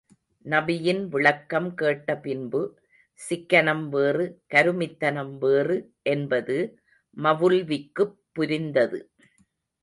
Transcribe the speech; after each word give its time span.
நபியின் 0.45 1.07
விளக்கம் 1.07 1.73
கேட்ட 1.73 2.15
பின்பு—சிக்கனம் 2.17 3.89
வேறு, 3.89 4.25
கருமித்தனம் 4.53 5.37
வேறு—என்பது 5.37 6.57
மவுல்விக்குப் 7.17 8.17
புரிந்தது. 8.31 8.99